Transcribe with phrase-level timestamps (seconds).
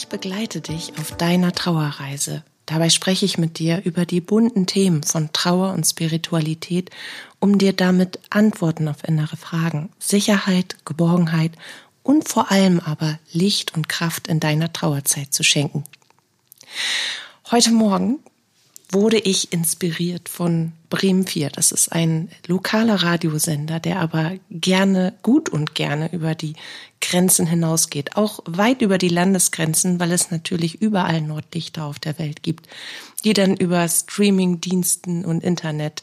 [0.00, 2.42] Ich begleite dich auf deiner Trauerreise.
[2.64, 6.88] Dabei spreche ich mit dir über die bunten Themen von Trauer und Spiritualität,
[7.38, 11.52] um dir damit Antworten auf innere Fragen, Sicherheit, Geborgenheit
[12.02, 15.84] und vor allem aber Licht und Kraft in deiner Trauerzeit zu schenken.
[17.50, 18.20] Heute Morgen
[18.90, 21.50] wurde ich inspiriert von Bremen 4.
[21.50, 26.54] Das ist ein lokaler Radiosender, der aber gerne, gut und gerne über die
[27.00, 28.16] Grenzen hinausgeht.
[28.16, 32.68] Auch weit über die Landesgrenzen, weil es natürlich überall Nordlichter auf der Welt gibt,
[33.24, 36.02] die dann über Streamingdiensten und Internet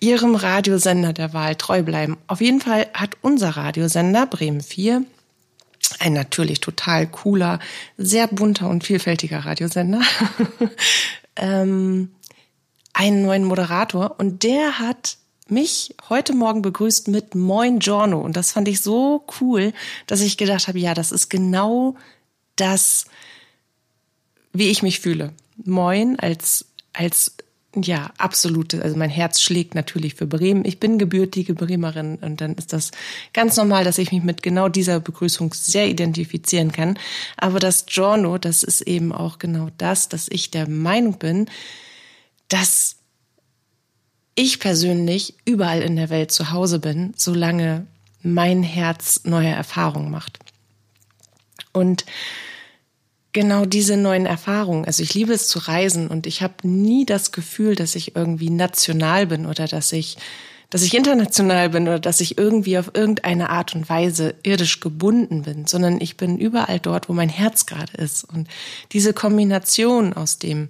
[0.00, 2.16] ihrem Radiosender der Wahl treu bleiben.
[2.28, 5.04] Auf jeden Fall hat unser Radiosender Bremen 4
[5.98, 7.58] ein natürlich total cooler,
[7.96, 10.00] sehr bunter und vielfältiger Radiosender,
[11.36, 12.10] ähm,
[12.92, 15.16] einen neuen Moderator und der hat
[15.48, 19.72] mich heute Morgen begrüßt mit Moin Giorno und das fand ich so cool,
[20.06, 21.96] dass ich gedacht habe, ja, das ist genau
[22.56, 23.06] das,
[24.52, 25.32] wie ich mich fühle.
[25.64, 27.36] Moin als als
[27.76, 30.64] ja, absolute, also mein Herz schlägt natürlich für Bremen.
[30.64, 32.90] Ich bin gebürtige Bremerin und dann ist das
[33.32, 36.98] ganz normal, dass ich mich mit genau dieser Begrüßung sehr identifizieren kann.
[37.36, 41.46] Aber das Giorno, das ist eben auch genau das, dass ich der Meinung bin,
[42.50, 42.96] dass
[44.34, 47.86] ich persönlich überall in der Welt zu Hause bin, solange
[48.22, 50.38] mein Herz neue Erfahrungen macht.
[51.72, 52.04] Und
[53.32, 54.84] genau diese neuen Erfahrungen.
[54.84, 58.50] Also ich liebe es zu reisen und ich habe nie das Gefühl, dass ich irgendwie
[58.50, 60.16] national bin oder dass ich
[60.72, 65.42] dass ich international bin oder dass ich irgendwie auf irgendeine Art und Weise irdisch gebunden
[65.42, 68.22] bin, sondern ich bin überall dort, wo mein Herz gerade ist.
[68.22, 68.46] Und
[68.92, 70.68] diese Kombination aus dem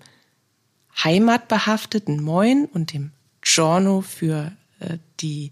[1.05, 3.13] heimatbehafteten Moin und dem
[3.43, 5.51] Giorno für äh, die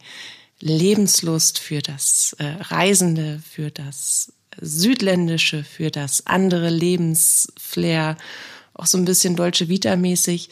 [0.60, 8.16] Lebenslust, für das äh, Reisende, für das Südländische, für das andere Lebensflair,
[8.75, 10.50] auch so ein bisschen deutsche Vita-mäßig.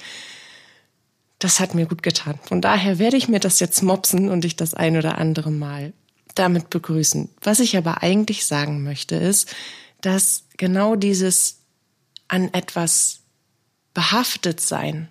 [1.38, 2.38] Das hat mir gut getan.
[2.44, 5.92] Von daher werde ich mir das jetzt mopsen und dich das ein oder andere Mal
[6.34, 7.28] damit begrüßen.
[7.42, 9.54] Was ich aber eigentlich sagen möchte, ist,
[10.00, 11.60] dass genau dieses
[12.28, 13.20] an etwas
[13.96, 15.08] behaftet sein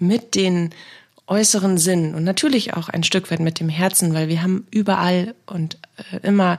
[0.00, 0.70] mit den
[1.28, 5.36] äußeren Sinnen und natürlich auch ein Stück weit mit dem Herzen, weil wir haben überall
[5.46, 5.78] und
[6.12, 6.58] äh, immer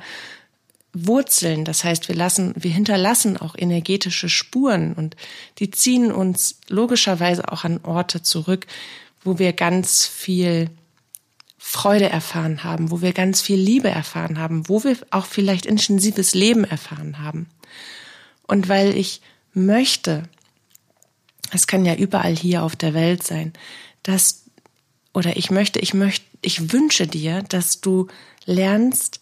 [0.94, 1.66] Wurzeln.
[1.66, 5.18] Das heißt, wir lassen, wir hinterlassen auch energetische Spuren und
[5.60, 8.66] die ziehen uns logischerweise auch an Orte zurück,
[9.26, 10.70] wo wir ganz viel
[11.58, 16.34] Freude erfahren haben, wo wir ganz viel Liebe erfahren haben, wo wir auch vielleicht intensives
[16.34, 17.50] Leben erfahren haben.
[18.48, 19.20] Und weil ich
[19.54, 20.24] möchte,
[21.52, 23.54] es kann ja überall hier auf der Welt sein,
[24.04, 24.46] dass,
[25.14, 28.08] oder ich möchte, ich möchte, ich wünsche dir, dass du
[28.46, 29.22] lernst,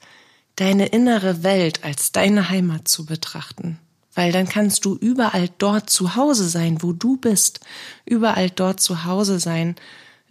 [0.56, 3.79] deine innere Welt als deine Heimat zu betrachten.
[4.13, 7.62] Weil dann kannst du überall dort zu Hause sein, wo du bist.
[8.06, 9.75] Überall dort zu Hause sein,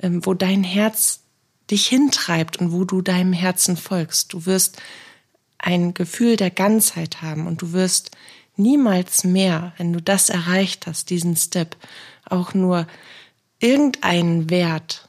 [0.03, 1.21] ähm, wo dein Herz
[1.71, 4.33] dich hintreibt und wo du deinem Herzen folgst.
[4.33, 4.77] Du wirst
[5.59, 8.11] ein Gefühl der Ganzheit haben und du wirst
[8.59, 11.77] niemals mehr, wenn du das erreicht hast, diesen Step,
[12.25, 12.87] auch nur
[13.61, 15.09] irgendeinen Wert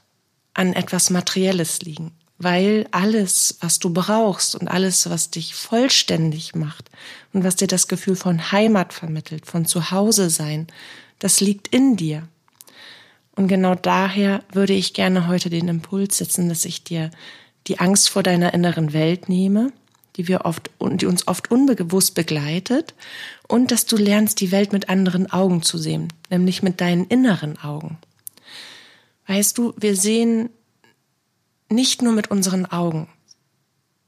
[0.54, 6.90] an etwas Materielles liegen weil alles, was du brauchst und alles, was dich vollständig macht
[7.34, 10.68] und was dir das Gefühl von Heimat vermittelt, von Zuhause sein,
[11.20, 12.28] das liegt in dir.
[13.36, 17.12] Und genau daher würde ich gerne heute den Impuls setzen, dass ich dir
[17.68, 19.74] die Angst vor deiner inneren Welt nehme,
[20.20, 22.94] die wir oft, die uns oft unbewusst begleitet,
[23.48, 27.58] und dass du lernst, die Welt mit anderen Augen zu sehen, nämlich mit deinen inneren
[27.58, 27.98] Augen.
[29.28, 30.50] Weißt du, wir sehen
[31.70, 33.08] nicht nur mit unseren Augen,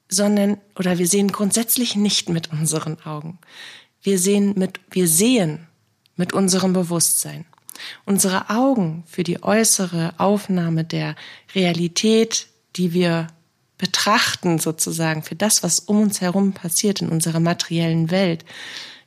[0.10, 3.40] sondern, oder wir sehen grundsätzlich nicht mit unseren Augen.
[4.02, 5.66] Wir sehen mit, wir sehen
[6.18, 7.46] mit unserem Bewusstsein.
[8.04, 11.16] Unsere Augen für die äußere Aufnahme der
[11.56, 13.28] Realität, die wir
[13.82, 18.46] betrachten sozusagen, für das, was um uns herum passiert in unserer materiellen Welt,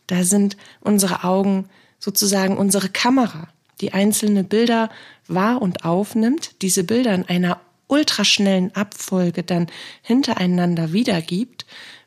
[0.09, 3.47] da sind unsere Augen sozusagen unsere Kamera,
[3.81, 4.91] die einzelne Bilder
[5.29, 9.69] wahr und aufnimmt, diese Bilder in einer ultraschnellen Abfolge dann
[10.03, 11.67] hintereinander wiedergibt,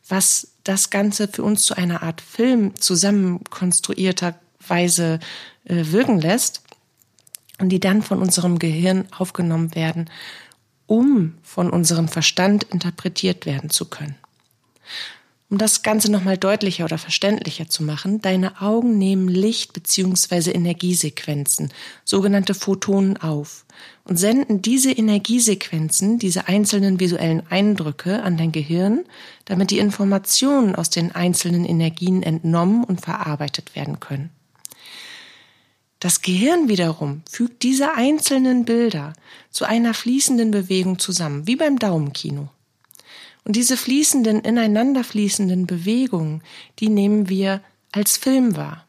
[0.09, 4.37] was das Ganze für uns zu einer Art Film zusammenkonstruierter
[4.67, 5.19] Weise
[5.63, 6.63] äh, wirken lässt
[7.59, 10.09] und die dann von unserem Gehirn aufgenommen werden,
[10.87, 14.15] um von unserem Verstand interpretiert werden zu können.
[15.49, 20.51] Um das Ganze nochmal deutlicher oder verständlicher zu machen, deine Augen nehmen Licht bzw.
[20.51, 21.71] Energiesequenzen,
[22.03, 23.65] sogenannte Photonen auf
[24.03, 29.05] und senden diese Energiesequenzen, diese einzelnen visuellen Eindrücke an dein Gehirn,
[29.45, 34.31] damit die Informationen aus den einzelnen Energien entnommen und verarbeitet werden können.
[35.99, 39.13] Das Gehirn wiederum fügt diese einzelnen Bilder
[39.49, 42.49] zu einer fließenden Bewegung zusammen, wie beim Daumenkino.
[43.43, 46.43] Und diese fließenden, ineinander fließenden Bewegungen,
[46.79, 47.61] die nehmen wir
[47.91, 48.85] als Film wahr.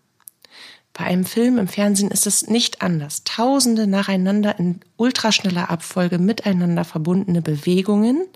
[0.93, 3.23] Bei einem Film im Fernsehen ist es nicht anders.
[3.23, 8.27] Tausende nacheinander in ultraschneller Abfolge miteinander verbundene Bewegungen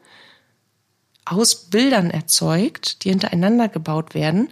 [1.25, 4.49] aus Bildern erzeugt, die hintereinander gebaut werden,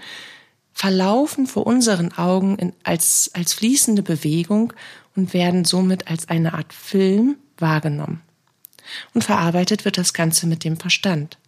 [0.73, 4.73] verlaufen vor unseren Augen in, als, als fließende Bewegung
[5.17, 8.23] und werden somit als eine Art Film wahrgenommen.
[9.15, 11.39] Und verarbeitet wird das Ganze mit dem Verstand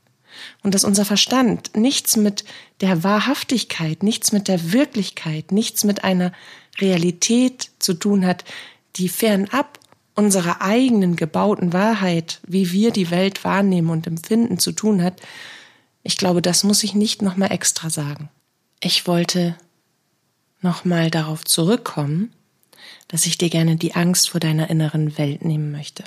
[0.62, 2.44] und dass unser Verstand nichts mit
[2.80, 6.32] der Wahrhaftigkeit, nichts mit der Wirklichkeit, nichts mit einer
[6.78, 8.44] Realität zu tun hat,
[8.96, 9.78] die fernab
[10.14, 15.20] unserer eigenen gebauten Wahrheit, wie wir die Welt wahrnehmen und empfinden, zu tun hat,
[16.02, 18.28] ich glaube, das muss ich nicht nochmal extra sagen.
[18.84, 19.54] Ich wollte
[20.60, 22.32] nochmal darauf zurückkommen,
[23.06, 26.02] dass ich dir gerne die Angst vor deiner inneren Welt nehmen möchte.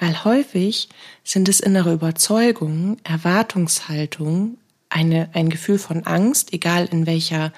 [0.00, 0.88] Weil häufig
[1.22, 4.58] sind es innere Überzeugungen, Erwartungshaltungen,
[4.88, 7.52] eine, ein Gefühl von Angst, egal in welcher,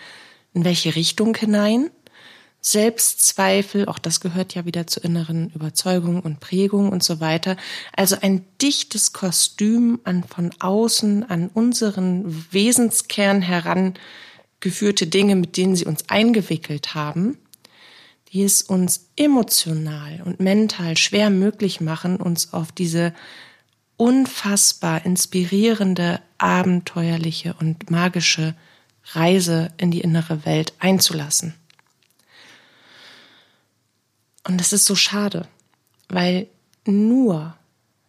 [0.53, 1.91] in welche Richtung hinein,
[2.65, 7.57] Selbstzweifel, auch das gehört ja wieder zu inneren Überzeugungen und Prägungen und so weiter.
[7.93, 15.87] Also ein dichtes Kostüm an von außen an unseren Wesenskern herangeführte Dinge, mit denen sie
[15.87, 17.37] uns eingewickelt haben,
[18.33, 23.13] die es uns emotional und mental schwer möglich machen, uns auf diese
[23.97, 28.55] unfassbar inspirierende, abenteuerliche und magische
[29.15, 31.55] Reise in die innere Welt einzulassen.
[34.45, 35.49] Und es ist so schade,
[36.09, 36.49] weil
[36.87, 37.57] nur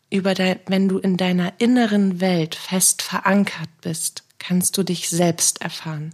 [0.09, 5.61] über dein, wenn du in deiner inneren Welt fest verankert bist, kannst du dich selbst
[5.61, 6.13] erfahren,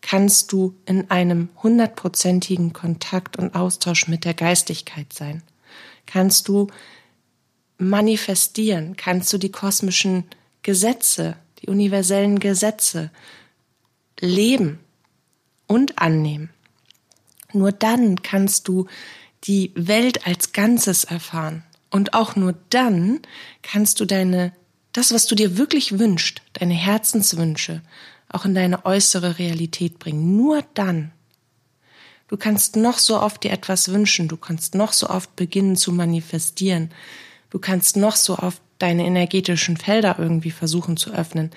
[0.00, 5.42] kannst du in einem hundertprozentigen Kontakt und Austausch mit der Geistigkeit sein?
[6.06, 6.68] Kannst du
[7.78, 8.96] manifestieren?
[8.96, 10.24] Kannst du die kosmischen
[10.62, 13.10] Gesetze, die universellen Gesetze
[14.20, 14.78] leben
[15.66, 16.50] und annehmen?
[17.52, 18.86] Nur dann kannst du
[19.46, 21.64] die Welt als Ganzes erfahren.
[21.90, 23.20] Und auch nur dann
[23.62, 24.52] kannst du deine,
[24.92, 27.82] das, was du dir wirklich wünschst, deine Herzenswünsche,
[28.28, 30.36] auch in deine äußere Realität bringen.
[30.36, 31.12] Nur dann.
[32.28, 35.92] Du kannst noch so oft dir etwas wünschen, du kannst noch so oft beginnen zu
[35.92, 36.90] manifestieren,
[37.50, 41.52] du kannst noch so oft deine energetischen Felder irgendwie versuchen zu öffnen.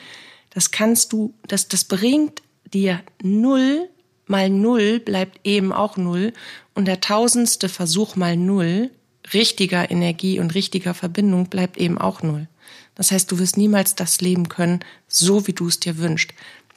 [0.51, 3.89] Das kannst du, das, das bringt dir null
[4.29, 6.33] mal null bleibt eben auch null
[6.79, 8.89] und der tausendste Versuch mal null
[9.33, 12.47] richtiger Energie und richtiger Verbindung bleibt eben auch null.
[12.95, 16.33] Das heißt, du wirst niemals das leben können, so wie du es dir wünschst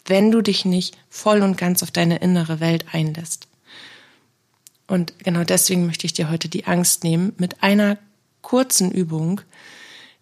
[0.07, 3.47] wenn du dich nicht voll und ganz auf deine innere Welt einlässt.
[4.87, 7.99] Und genau deswegen möchte ich dir heute die Angst nehmen mit einer
[8.43, 9.41] kurzen Übung,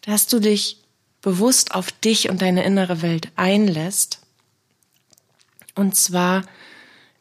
[0.03, 0.79] dass du dich
[1.23, 4.21] bewusst auf dich und deine innere Welt einlässt.
[5.75, 6.45] Und zwar,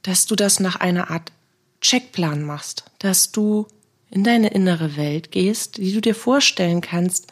[0.03, 1.31] dass du das nach einer Art
[1.81, 3.67] Checkplan machst, dass du
[4.11, 7.27] in deine innere Welt gehst, die du dir vorstellen kannst,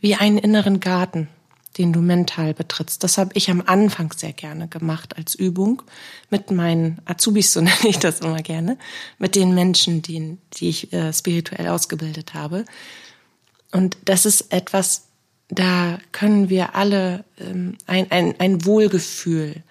[0.00, 1.28] wie einen inneren Garten,
[1.78, 3.04] den du mental betrittst.
[3.04, 5.82] Das habe ich am Anfang sehr gerne gemacht als Übung
[6.30, 8.78] mit meinen Azubis, so nenne ich das immer gerne,
[9.18, 12.64] mit den Menschen, die, die ich äh, spirituell ausgebildet habe.
[13.72, 15.08] Und das ist etwas,
[15.48, 19.62] da können wir alle ähm, ein, ein, ein Wohlgefühl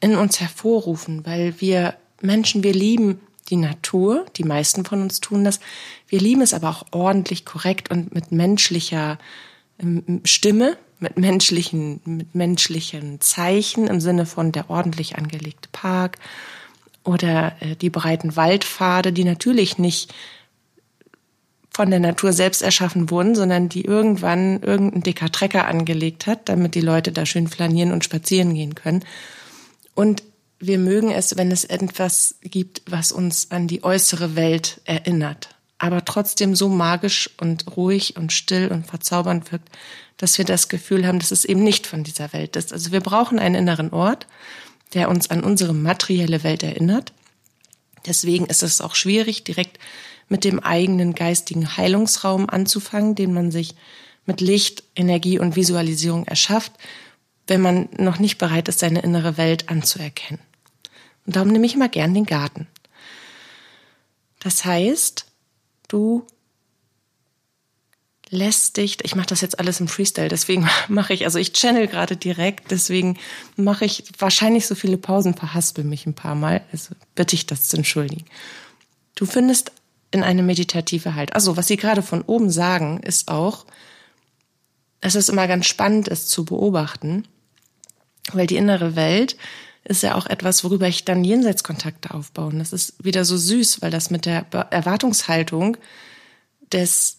[0.00, 5.44] in uns hervorrufen, weil wir Menschen, wir lieben die Natur, die meisten von uns tun
[5.44, 5.60] das,
[6.08, 9.18] wir lieben es aber auch ordentlich, korrekt und mit menschlicher
[9.80, 16.18] ähm, Stimme, mit menschlichen, mit menschlichen Zeichen im Sinne von der ordentlich angelegte Park
[17.04, 20.12] oder äh, die breiten Waldpfade, die natürlich nicht
[21.70, 26.74] von der Natur selbst erschaffen wurden, sondern die irgendwann irgendein dicker Trecker angelegt hat, damit
[26.74, 29.04] die Leute da schön flanieren und spazieren gehen können.
[29.98, 30.22] Und
[30.58, 36.04] wir mögen es, wenn es etwas gibt, was uns an die äußere Welt erinnert aber
[36.04, 39.70] trotzdem so magisch und ruhig und still und verzaubernd wirkt,
[40.16, 42.72] dass wir das Gefühl haben, dass es eben nicht von dieser Welt ist.
[42.72, 44.26] Also wir brauchen einen inneren Ort,
[44.94, 47.12] der uns an unsere materielle Welt erinnert.
[48.06, 49.78] Deswegen ist es auch schwierig, direkt
[50.28, 53.76] mit dem eigenen geistigen Heilungsraum anzufangen, den man sich
[54.26, 56.72] mit Licht, Energie und Visualisierung erschafft,
[57.48, 60.40] wenn man noch nicht bereit ist, seine innere Welt anzuerkennen.
[61.26, 62.66] Und darum nehme ich immer gern den Garten.
[64.38, 65.26] Das heißt,
[65.88, 66.24] du
[68.30, 71.88] lässt dich, ich mache das jetzt alles im Freestyle, deswegen mache ich, also ich channel
[71.88, 73.18] gerade direkt, deswegen
[73.56, 77.68] mache ich wahrscheinlich so viele Pausen, verhaspel mich ein paar Mal, also bitte ich das
[77.68, 78.26] zu entschuldigen.
[79.14, 79.72] Du findest
[80.10, 81.34] in eine meditative Halt.
[81.34, 83.66] Also was Sie gerade von oben sagen, ist auch,
[85.00, 87.24] dass es immer ganz spannend ist zu beobachten,
[88.34, 89.36] weil die innere Welt
[89.84, 92.48] ist ja auch etwas, worüber ich dann Jenseitskontakte aufbaue.
[92.48, 95.76] Und das ist wieder so süß, weil das mit der Erwartungshaltung
[96.72, 97.18] des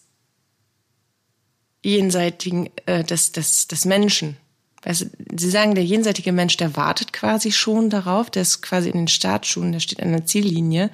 [1.82, 4.36] jenseitigen, äh, des, des, des Menschen.
[4.82, 8.98] Also, Sie sagen, der jenseitige Mensch, der wartet quasi schon darauf, der ist quasi in
[8.98, 10.90] den Startschuhen, der steht an der Ziellinie.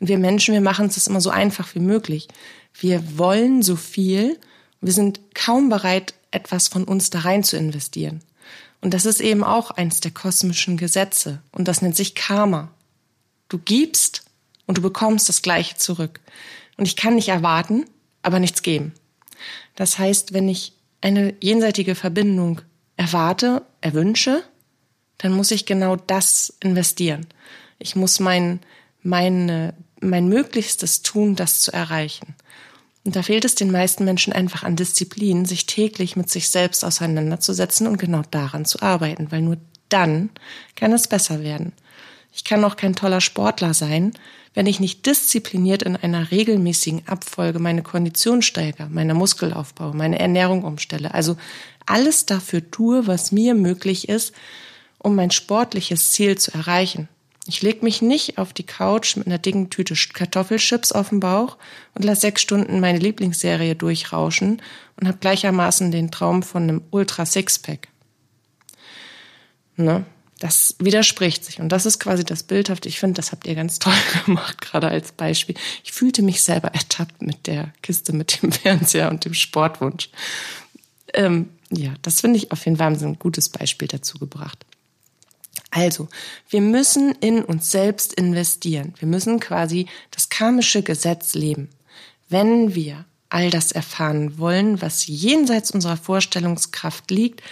[0.00, 2.28] Und wir Menschen, wir machen uns das immer so einfach wie möglich.
[2.74, 4.38] Wir wollen so viel,
[4.80, 8.20] wir sind kaum bereit, etwas von uns da rein zu investieren.
[8.80, 11.42] Und das ist eben auch eins der kosmischen Gesetze.
[11.52, 12.70] Und das nennt sich Karma.
[13.48, 14.24] Du gibst
[14.66, 16.20] und du bekommst das Gleiche zurück.
[16.76, 17.86] Und ich kann nicht erwarten,
[18.22, 18.92] aber nichts geben.
[19.74, 22.60] Das heißt, wenn ich eine jenseitige Verbindung
[22.96, 24.42] erwarte, erwünsche,
[25.18, 27.26] dann muss ich genau das investieren.
[27.78, 28.60] Ich muss mein,
[29.02, 32.34] meine, mein Möglichstes tun, das zu erreichen.
[33.08, 36.84] Und da fehlt es den meisten Menschen einfach an Disziplin, sich täglich mit sich selbst
[36.84, 39.56] auseinanderzusetzen und genau daran zu arbeiten, weil nur
[39.88, 40.28] dann
[40.76, 41.72] kann es besser werden.
[42.34, 44.12] Ich kann auch kein toller Sportler sein,
[44.52, 50.62] wenn ich nicht diszipliniert in einer regelmäßigen Abfolge meine Kondition steigere, meine Muskelaufbau, meine Ernährung
[50.62, 51.14] umstelle.
[51.14, 51.38] Also
[51.86, 54.34] alles dafür tue, was mir möglich ist,
[54.98, 57.08] um mein sportliches Ziel zu erreichen.
[57.48, 61.56] Ich leg mich nicht auf die Couch mit einer dicken Tüte Kartoffelchips auf dem Bauch
[61.94, 64.60] und lasse sechs Stunden meine Lieblingsserie durchrauschen
[65.00, 67.88] und habe gleichermaßen den Traum von einem Ultra Sixpack.
[69.76, 70.04] Ne?
[70.40, 71.58] Das widerspricht sich.
[71.58, 72.88] Und das ist quasi das Bildhafte.
[72.90, 73.94] Ich finde, das habt ihr ganz toll
[74.26, 75.56] gemacht, gerade als Beispiel.
[75.84, 80.10] Ich fühlte mich selber ertappt mit der Kiste, mit dem Fernseher und dem Sportwunsch.
[81.14, 84.66] Ähm, ja, das finde ich auf jeden Fall ein gutes Beispiel dazu gebracht.
[85.78, 86.08] Also,
[86.48, 88.94] wir müssen in uns selbst investieren.
[88.98, 91.68] Wir müssen quasi das karmische Gesetz leben.
[92.28, 97.42] Wenn wir all das erfahren wollen, was jenseits unserer Vorstellungskraft liegt,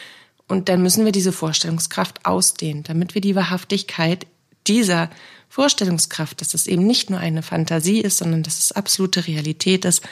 [0.49, 4.26] und dann müssen wir diese Vorstellungskraft ausdehnen, damit wir die Wahrhaftigkeit
[4.66, 5.09] dieser
[5.49, 10.02] Vorstellungskraft, dass es eben nicht nur eine Fantasie ist, sondern dass es absolute Realität ist,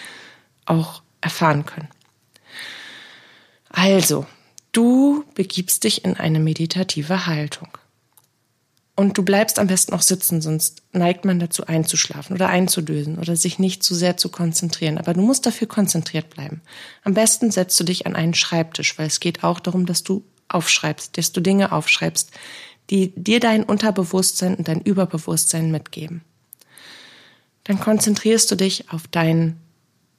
[0.67, 1.89] auch erfahren können.
[3.71, 4.25] Also,
[4.71, 7.77] du begibst dich in eine meditative Haltung.
[8.97, 13.35] Und du bleibst am besten auch sitzen, sonst neigt man dazu einzuschlafen oder einzudösen oder
[13.35, 14.99] sich nicht zu sehr zu konzentrieren.
[14.99, 16.61] Aber du musst dafür konzentriert bleiben.
[17.03, 20.23] Am besten setzt du dich an einen Schreibtisch, weil es geht auch darum, dass du
[20.49, 22.31] aufschreibst, dass du Dinge aufschreibst,
[22.91, 26.23] die dir dein Unterbewusstsein und dein Überbewusstsein mitgeben.
[27.65, 29.57] Dann konzentrierst du dich auf dein,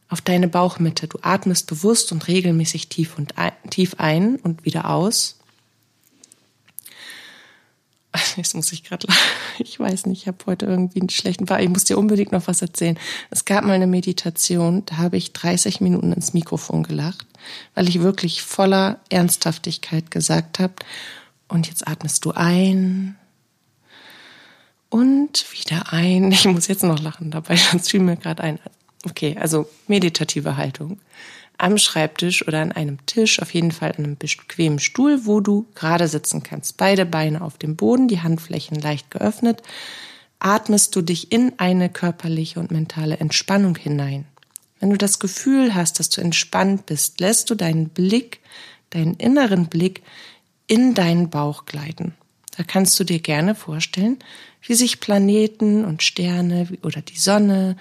[0.09, 1.07] auf deine Bauchmitte.
[1.07, 5.37] Du atmest bewusst und regelmäßig tief und ein, tief ein und wieder aus
[8.35, 9.07] Jetzt muss ich gerade.
[9.57, 11.61] Ich weiß nicht, ich habe heute irgendwie einen schlechten Tag.
[11.61, 12.99] Ich muss dir unbedingt noch was erzählen.
[13.29, 17.25] Es gab mal eine Meditation, da habe ich 30 Minuten ins Mikrofon gelacht,
[17.73, 20.73] weil ich wirklich voller Ernsthaftigkeit gesagt habe.
[21.47, 23.15] Und jetzt atmest du ein
[24.89, 26.31] und wieder ein.
[26.33, 28.59] Ich muss jetzt noch lachen dabei, sonst fiel mir gerade ein.
[29.05, 30.99] Okay, also meditative Haltung
[31.57, 35.65] am Schreibtisch oder an einem Tisch, auf jeden Fall an einem bequemen Stuhl, wo du
[35.75, 36.77] gerade sitzen kannst.
[36.77, 39.61] Beide Beine auf dem Boden, die Handflächen leicht geöffnet.
[40.39, 44.25] Atmest du dich in eine körperliche und mentale Entspannung hinein.
[44.79, 48.41] Wenn du das Gefühl hast, dass du entspannt bist, lässt du deinen Blick,
[48.89, 50.03] deinen inneren Blick
[50.67, 52.13] in deinen Bauch gleiten.
[52.57, 54.17] Da kannst du dir gerne vorstellen,
[54.61, 57.77] wie sich Planeten und Sterne oder die Sonne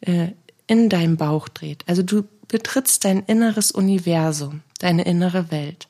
[0.00, 0.28] äh,
[0.66, 1.84] in deinem Bauch dreht.
[1.86, 5.88] Also du betrittst dein inneres Universum, deine innere Welt.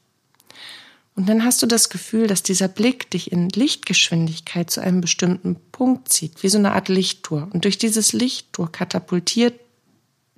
[1.16, 5.56] Und dann hast du das Gefühl, dass dieser Blick dich in Lichtgeschwindigkeit zu einem bestimmten
[5.72, 7.48] Punkt zieht, wie so eine Art Lichttour.
[7.52, 9.58] Und durch dieses Lichttour katapultiert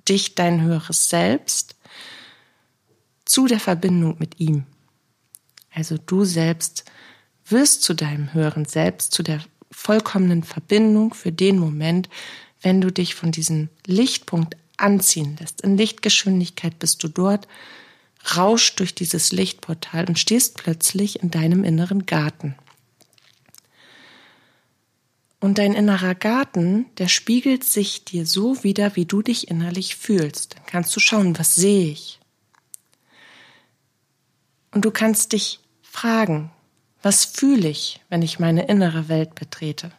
[0.09, 1.75] dich dein höheres Selbst
[3.25, 4.65] zu der Verbindung mit ihm.
[5.73, 6.85] Also du selbst
[7.45, 12.09] wirst zu deinem höheren Selbst, zu der vollkommenen Verbindung für den Moment,
[12.61, 15.61] wenn du dich von diesem Lichtpunkt anziehen lässt.
[15.61, 17.47] In Lichtgeschwindigkeit bist du dort,
[18.35, 22.55] rauscht durch dieses Lichtportal und stehst plötzlich in deinem inneren Garten.
[25.39, 30.55] Und dein innerer Garten, der spiegelt sich dir so wieder, wie du dich innerlich fühlst.
[30.55, 32.19] Dann kannst du schauen, was sehe ich?
[34.71, 36.49] Und du kannst dich fragen,
[37.01, 39.91] was fühle ich, wenn ich meine innere Welt betrete?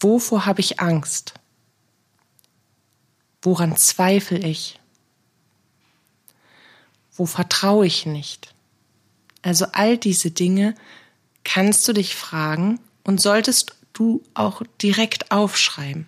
[0.00, 1.34] Wovor habe ich Angst?
[3.42, 4.78] Woran zweifle ich?
[7.14, 8.54] Wo vertraue ich nicht?
[9.42, 10.74] Also all diese Dinge
[11.44, 16.06] kannst du dich fragen und solltest du auch direkt aufschreiben.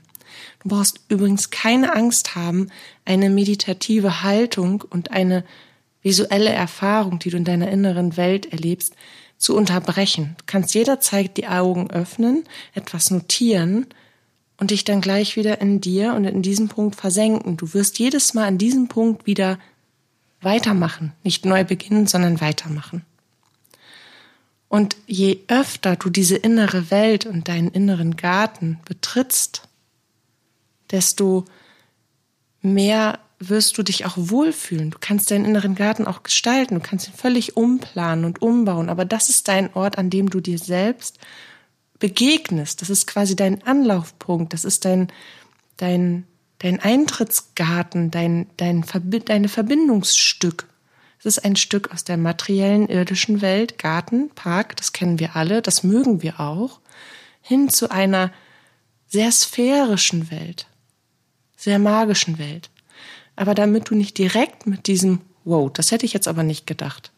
[0.62, 2.68] Du brauchst übrigens keine Angst haben,
[3.04, 5.44] eine meditative Haltung und eine
[6.02, 8.94] visuelle Erfahrung, die du in deiner inneren Welt erlebst,
[9.38, 10.34] zu unterbrechen.
[10.38, 13.86] Du kannst jederzeit die Augen öffnen, etwas notieren
[14.58, 17.56] und dich dann gleich wieder in dir und in diesem Punkt versenken.
[17.56, 19.58] Du wirst jedes Mal an diesem Punkt wieder
[20.40, 23.04] weitermachen, nicht neu beginnen, sondern weitermachen.
[24.68, 29.68] Und je öfter du diese innere Welt und deinen inneren Garten betrittst,
[30.90, 31.44] desto
[32.62, 34.90] mehr wirst du dich auch wohlfühlen.
[34.90, 39.04] Du kannst deinen inneren Garten auch gestalten, du kannst ihn völlig umplanen und umbauen, aber
[39.04, 41.18] das ist dein Ort, an dem du dir selbst
[42.02, 42.82] begegnest.
[42.82, 45.06] Das ist quasi dein Anlaufpunkt, das ist dein,
[45.76, 46.26] dein,
[46.58, 48.84] dein Eintrittsgarten, dein, dein,
[49.24, 50.66] deine Verbindungsstück.
[51.20, 55.62] Es ist ein Stück aus der materiellen irdischen Welt, Garten, Park, das kennen wir alle,
[55.62, 56.80] das mögen wir auch,
[57.40, 58.32] hin zu einer
[59.06, 60.66] sehr sphärischen Welt,
[61.56, 62.70] sehr magischen Welt.
[63.36, 67.12] Aber damit du nicht direkt mit diesem Wow, das hätte ich jetzt aber nicht gedacht,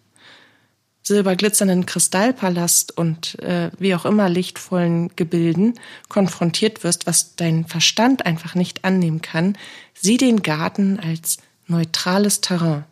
[1.07, 8.55] silberglitzernden Kristallpalast und äh, wie auch immer lichtvollen Gebilden konfrontiert wirst, was dein Verstand einfach
[8.55, 9.57] nicht annehmen kann,
[9.95, 12.85] sieh den Garten als neutrales Terrain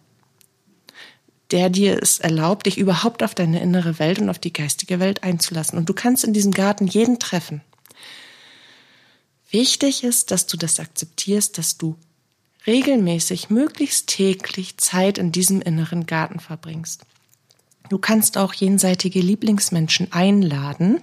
[1.52, 5.22] der dir es erlaubt, dich überhaupt auf deine innere Welt und auf die geistige Welt
[5.22, 5.78] einzulassen.
[5.78, 7.60] Und du kannst in diesem Garten jeden treffen.
[9.50, 11.96] Wichtig ist, dass du das akzeptierst, dass du
[12.66, 17.02] regelmäßig, möglichst täglich Zeit in diesem inneren Garten verbringst.
[17.92, 21.02] Du kannst auch jenseitige Lieblingsmenschen einladen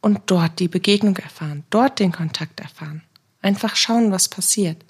[0.00, 3.02] und dort die Begegnung erfahren, dort den Kontakt erfahren.
[3.42, 4.82] Einfach schauen, was passiert.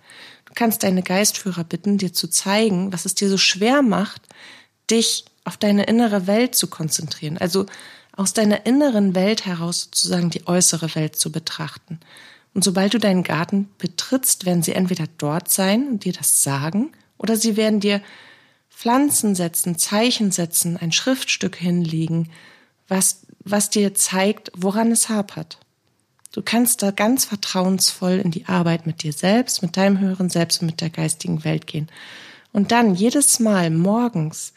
[0.44, 4.22] Du kannst deine Geistführer bitten, dir zu zeigen, was es dir so schwer macht,
[4.92, 7.36] dich auf deine innere Welt zu konzentrieren.
[7.36, 7.66] Also
[8.16, 11.98] aus deiner inneren Welt heraus sozusagen die äußere Welt zu betrachten.
[12.54, 16.92] Und sobald du deinen Garten betrittst, werden sie entweder dort sein und dir das sagen,
[17.18, 18.00] oder sie werden dir
[18.82, 22.30] Pflanzen setzen, Zeichen setzen, ein Schriftstück hinlegen,
[22.88, 25.58] was, was dir zeigt, woran es hapert.
[26.32, 30.62] Du kannst da ganz vertrauensvoll in die Arbeit mit dir selbst, mit deinem höheren Selbst
[30.62, 31.86] und mit der geistigen Welt gehen.
[32.52, 34.52] Und dann jedes Mal morgens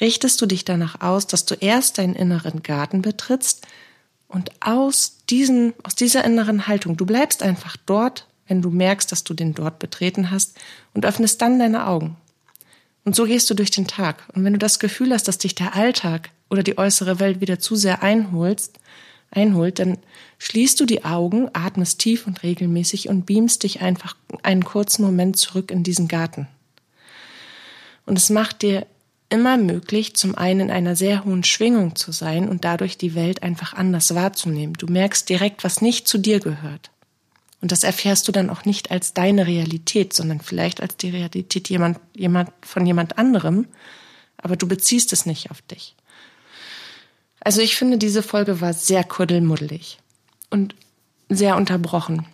[0.00, 3.66] richtest du dich danach aus, dass du erst deinen inneren Garten betrittst
[4.26, 9.22] und aus diesen, aus dieser inneren Haltung, du bleibst einfach dort, wenn du merkst, dass
[9.22, 10.56] du den dort betreten hast
[10.94, 12.16] und öffnest dann deine Augen.
[13.04, 14.24] Und so gehst du durch den Tag.
[14.34, 17.58] Und wenn du das Gefühl hast, dass dich der Alltag oder die äußere Welt wieder
[17.58, 18.78] zu sehr einholst,
[19.30, 19.98] einholt, dann
[20.38, 25.36] schließt du die Augen, atmest tief und regelmäßig und beamst dich einfach einen kurzen Moment
[25.36, 26.48] zurück in diesen Garten.
[28.06, 28.86] Und es macht dir
[29.28, 33.42] immer möglich, zum einen in einer sehr hohen Schwingung zu sein und dadurch die Welt
[33.42, 34.74] einfach anders wahrzunehmen.
[34.74, 36.90] Du merkst direkt, was nicht zu dir gehört.
[37.60, 41.68] Und das erfährst du dann auch nicht als deine Realität, sondern vielleicht als die Realität
[41.68, 43.66] jemand, jemand von jemand anderem,
[44.38, 45.94] aber du beziehst es nicht auf dich.
[47.40, 49.98] Also ich finde, diese Folge war sehr kuddelmuddelig
[50.50, 50.74] und
[51.28, 52.26] sehr unterbrochen.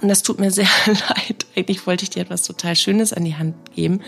[0.00, 1.46] Und das tut mir sehr leid.
[1.54, 4.00] Eigentlich wollte ich dir etwas total Schönes an die Hand geben.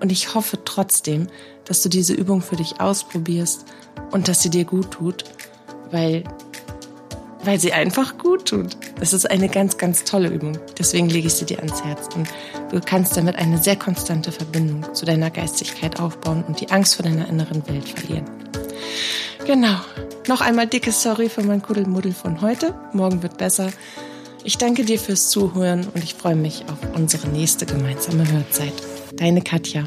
[0.00, 1.28] Und ich hoffe trotzdem,
[1.64, 3.64] dass du diese Übung für dich ausprobierst
[4.10, 5.24] und dass sie dir gut tut,
[5.90, 6.24] weil,
[7.46, 8.76] weil sie einfach gut tut.
[9.00, 10.58] Es ist eine ganz, ganz tolle Übung.
[10.78, 12.08] Deswegen lege ich sie dir ans Herz.
[12.14, 12.28] Und
[12.70, 17.04] du kannst damit eine sehr konstante Verbindung zu deiner Geistigkeit aufbauen und die Angst vor
[17.04, 18.26] deiner inneren Welt verlieren.
[19.46, 19.76] Genau.
[20.28, 22.74] Noch einmal dickes Sorry für mein Kuddelmuddel von heute.
[22.92, 23.70] Morgen wird besser.
[24.42, 28.74] Ich danke dir fürs Zuhören und ich freue mich auf unsere nächste gemeinsame Hörzeit.
[29.14, 29.84] Deine Katja.